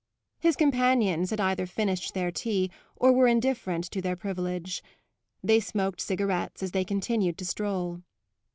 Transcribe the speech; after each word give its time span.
His 0.39 0.55
companions 0.55 1.29
had 1.29 1.39
either 1.39 1.67
finished 1.67 2.15
their 2.15 2.31
tea 2.31 2.71
or 2.95 3.11
were 3.11 3.27
indifferent 3.27 3.83
to 3.91 4.01
their 4.01 4.15
privilege; 4.15 4.81
they 5.43 5.59
smoked 5.59 6.01
cigarettes 6.01 6.63
as 6.63 6.71
they 6.71 6.83
continued 6.83 7.37
to 7.37 7.45
stroll. 7.45 8.01